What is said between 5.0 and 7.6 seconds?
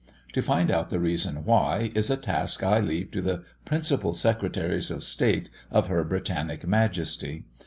State of her Britannic Majesty.